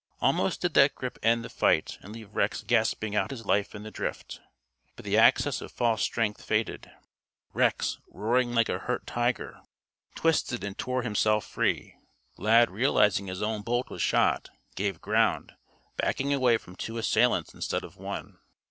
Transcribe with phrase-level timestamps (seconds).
[0.19, 3.83] Almost did that grip end the fight and leave Rex gasping out his life in
[3.83, 4.41] the drift.
[4.95, 6.89] But the access of false strength faded.
[7.53, 9.61] Rex, roaring like a hurt tiger,
[10.15, 11.97] twisted and tore himself free.
[12.37, 15.53] Lad realizing his own bolt was shot, gave ground,
[15.97, 18.39] backing away from two assailants instead of one.